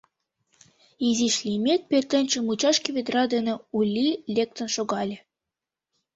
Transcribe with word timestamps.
Изиш 1.07 1.35
лиймек, 1.45 1.81
пӧртӧнчыл 1.89 2.41
мучашке 2.47 2.89
ведра 2.95 3.23
дене 3.33 3.53
Ули 3.77 4.07
лектын 4.35 4.67
шогале. 4.75 5.17